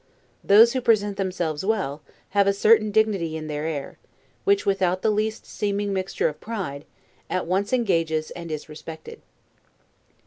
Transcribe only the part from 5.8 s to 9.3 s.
mixture of pride, at once engages, and is respected.